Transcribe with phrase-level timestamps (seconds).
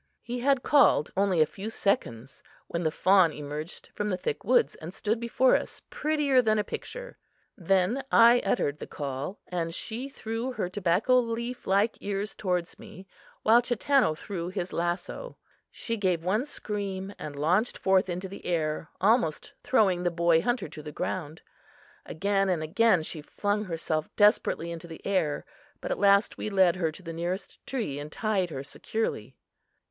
[0.23, 4.73] He had called only a few seconds when the fawn emerged from the thick woods
[4.73, 7.19] and stood before us, prettier than a picture.
[7.55, 13.05] Then I uttered the call, and she threw her tobacco leaf like ears toward me,
[13.43, 15.37] while Chatanna threw his lasso.
[15.69, 20.67] She gave one scream and launched forth into the air, almost throwing the boy hunter
[20.67, 21.43] to the ground.
[22.07, 25.45] Again and again she flung herself desperately into the air,
[25.79, 29.35] but at last we led her to the nearest tree and tied her securely.